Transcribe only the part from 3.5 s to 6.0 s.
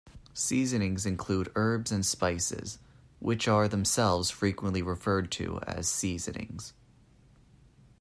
themselves frequently referred to as